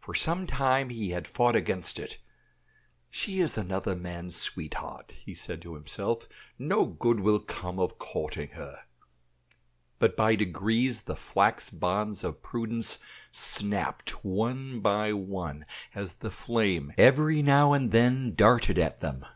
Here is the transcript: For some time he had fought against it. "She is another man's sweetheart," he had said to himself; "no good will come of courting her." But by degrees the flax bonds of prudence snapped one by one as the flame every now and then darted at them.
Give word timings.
For 0.00 0.14
some 0.14 0.46
time 0.46 0.88
he 0.88 1.10
had 1.10 1.28
fought 1.28 1.54
against 1.54 1.98
it. 1.98 2.16
"She 3.10 3.40
is 3.40 3.58
another 3.58 3.94
man's 3.94 4.34
sweetheart," 4.34 5.10
he 5.26 5.32
had 5.32 5.38
said 5.38 5.60
to 5.60 5.74
himself; 5.74 6.26
"no 6.58 6.86
good 6.86 7.20
will 7.20 7.38
come 7.38 7.78
of 7.78 7.98
courting 7.98 8.52
her." 8.52 8.86
But 9.98 10.16
by 10.16 10.36
degrees 10.36 11.02
the 11.02 11.16
flax 11.16 11.68
bonds 11.68 12.24
of 12.24 12.42
prudence 12.42 12.98
snapped 13.30 14.24
one 14.24 14.80
by 14.80 15.12
one 15.12 15.66
as 15.94 16.14
the 16.14 16.30
flame 16.30 16.94
every 16.96 17.42
now 17.42 17.74
and 17.74 17.90
then 17.92 18.34
darted 18.34 18.78
at 18.78 19.00
them. 19.00 19.26